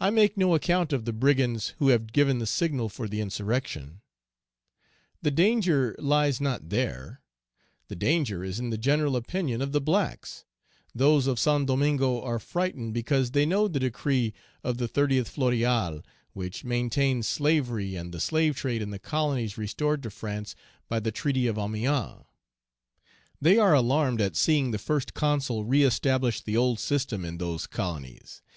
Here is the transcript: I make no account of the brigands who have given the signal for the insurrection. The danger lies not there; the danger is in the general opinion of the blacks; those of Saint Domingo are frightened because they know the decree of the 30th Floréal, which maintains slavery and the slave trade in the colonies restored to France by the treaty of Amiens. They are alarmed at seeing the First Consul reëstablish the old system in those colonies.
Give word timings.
I 0.00 0.10
make 0.10 0.36
no 0.36 0.56
account 0.56 0.92
of 0.92 1.04
the 1.04 1.12
brigands 1.12 1.74
who 1.78 1.90
have 1.90 2.10
given 2.12 2.40
the 2.40 2.44
signal 2.46 2.88
for 2.88 3.06
the 3.06 3.20
insurrection. 3.20 4.00
The 5.22 5.30
danger 5.30 5.94
lies 6.00 6.40
not 6.40 6.70
there; 6.70 7.20
the 7.86 7.94
danger 7.94 8.42
is 8.42 8.58
in 8.58 8.70
the 8.70 8.76
general 8.76 9.14
opinion 9.14 9.62
of 9.62 9.70
the 9.70 9.80
blacks; 9.80 10.44
those 10.92 11.28
of 11.28 11.38
Saint 11.38 11.68
Domingo 11.68 12.20
are 12.20 12.40
frightened 12.40 12.94
because 12.94 13.30
they 13.30 13.46
know 13.46 13.68
the 13.68 13.78
decree 13.78 14.34
of 14.64 14.78
the 14.78 14.88
30th 14.88 15.30
Floréal, 15.32 16.02
which 16.32 16.64
maintains 16.64 17.28
slavery 17.28 17.94
and 17.94 18.12
the 18.12 18.18
slave 18.18 18.56
trade 18.56 18.82
in 18.82 18.90
the 18.90 18.98
colonies 18.98 19.56
restored 19.56 20.02
to 20.02 20.10
France 20.10 20.56
by 20.88 20.98
the 20.98 21.12
treaty 21.12 21.46
of 21.46 21.56
Amiens. 21.56 22.24
They 23.40 23.56
are 23.58 23.72
alarmed 23.74 24.20
at 24.20 24.34
seeing 24.34 24.72
the 24.72 24.78
First 24.78 25.14
Consul 25.14 25.64
reëstablish 25.64 26.42
the 26.42 26.56
old 26.56 26.80
system 26.80 27.24
in 27.24 27.38
those 27.38 27.68
colonies. 27.68 28.42